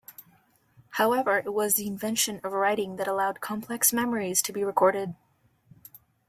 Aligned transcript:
However 0.97 1.37
it 1.37 1.53
was 1.53 1.75
the 1.75 1.85
invention 1.85 2.41
of 2.43 2.53
writing 2.53 2.95
that 2.95 3.07
allowed 3.07 3.39
complex 3.39 3.93
memories 3.93 4.41
to 4.41 4.51
be 4.51 4.63
recorded. 4.63 5.13